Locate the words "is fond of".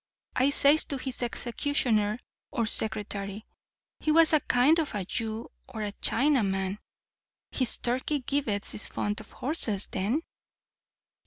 8.73-9.29